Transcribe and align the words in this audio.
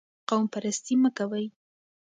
قوم 0.29 0.43
پرستي 0.53 0.95
مه 1.01 1.09
کوئ. 1.17 1.45